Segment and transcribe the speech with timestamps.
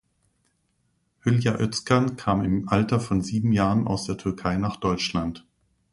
[1.25, 5.45] Hülya Özkan kam im Alter von sieben Jahren aus der Türkei nach Deutschland.